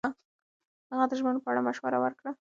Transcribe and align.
هغه 0.91 1.05
د 1.07 1.11
ژمنو 1.19 1.43
په 1.43 1.49
اړه 1.51 1.61
مشوره 1.67 1.97
ورکړه. 2.01 2.31